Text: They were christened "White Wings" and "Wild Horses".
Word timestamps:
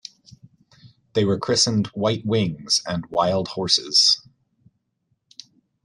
They 1.13 1.23
were 1.23 1.37
christened 1.37 1.91
"White 1.93 2.25
Wings" 2.25 2.81
and 2.87 3.05
"Wild 3.11 3.49
Horses". 3.49 4.23